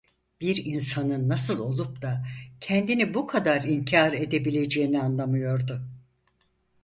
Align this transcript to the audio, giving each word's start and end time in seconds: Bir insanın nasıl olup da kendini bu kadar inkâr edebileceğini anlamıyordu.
Bir 0.41 0.65
insanın 0.65 1.29
nasıl 1.29 1.59
olup 1.59 2.01
da 2.01 2.27
kendini 2.61 3.13
bu 3.13 3.27
kadar 3.27 3.63
inkâr 3.63 4.13
edebileceğini 4.13 5.01
anlamıyordu. 5.01 5.87